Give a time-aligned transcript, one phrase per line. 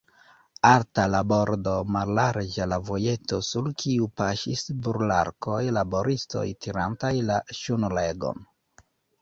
[0.67, 8.45] Alta la bordo, mallarĝa la vojeto, sur kiu paŝis burlakoj, laboristoj, tirantaj la ŝnuregon.